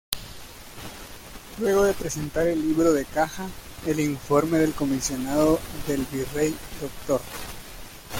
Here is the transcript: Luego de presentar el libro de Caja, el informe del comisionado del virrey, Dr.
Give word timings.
Luego 1.59 1.83
de 1.83 1.93
presentar 1.93 2.47
el 2.47 2.59
libro 2.67 2.91
de 2.91 3.05
Caja, 3.05 3.47
el 3.85 3.99
informe 3.99 4.57
del 4.57 4.73
comisionado 4.73 5.59
del 5.87 6.05
virrey, 6.11 6.55
Dr. 7.07 7.21